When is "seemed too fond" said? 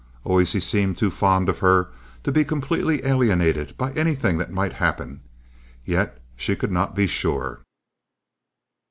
0.59-1.47